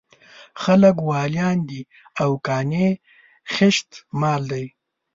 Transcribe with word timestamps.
خلک 0.63 0.95
واليان 1.09 1.57
دي 1.69 1.81
او 2.21 2.29
قانع 2.47 2.85
خېشت 3.53 3.89
مال 4.19 4.41
دی. 4.51 4.65